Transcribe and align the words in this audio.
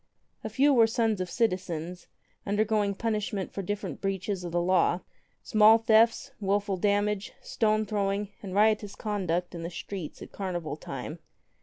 A 0.43 0.49
few 0.49 0.73
were 0.73 0.87
sons 0.87 1.21
of 1.21 1.29
citizens, 1.29 2.07
undergoing 2.43 2.95
punishment 2.95 3.53
for 3.53 3.61
different 3.61 4.01
breaches 4.01 4.43
of 4.43 4.51
the 4.51 4.59
law— 4.59 5.01
small 5.43 5.77
thefts, 5.77 6.31
wilful 6.39 6.75
damage, 6.77 7.33
stone 7.39 7.85
throwing, 7.85 8.29
and 8.41 8.55
riotous 8.55 8.95
conduct 8.95 9.53
in 9.53 9.61
the 9.61 9.69
streets 9.69 10.19
at 10.23 10.31
carnival 10.31 10.75
time. 10.75 11.19